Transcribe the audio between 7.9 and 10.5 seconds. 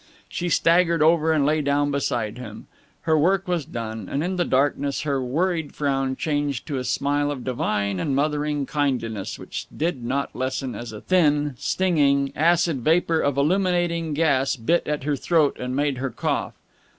and mothering kindliness which did not